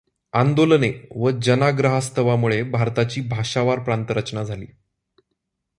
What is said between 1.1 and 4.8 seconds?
व जनाग्रहास्तवामुळे भारताची भाषावार प्रांतरचना झाली.